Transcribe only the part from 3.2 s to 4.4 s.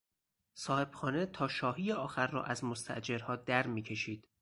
درمیکشید.